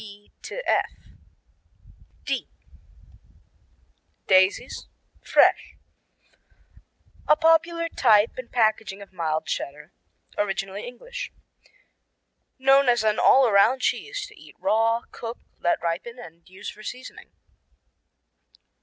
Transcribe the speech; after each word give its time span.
D 2.23 2.49
Daisies, 4.25 4.87
fresh 5.23 5.75
A 7.27 7.35
popular 7.35 7.87
type 7.87 8.31
and 8.35 8.51
packaging 8.51 9.03
of 9.03 9.13
mild 9.13 9.45
Cheddar, 9.45 9.91
originally 10.39 10.87
English. 10.87 11.31
Known 12.57 12.89
as 12.89 13.03
an 13.03 13.19
"all 13.19 13.47
around 13.47 13.81
cheese," 13.83 14.25
to 14.25 14.35
eat 14.35 14.55
raw, 14.57 15.01
cook, 15.11 15.37
let 15.59 15.79
ripen, 15.83 16.17
and 16.17 16.49
use 16.49 16.67
for 16.71 16.81
seasoning. 16.81 17.31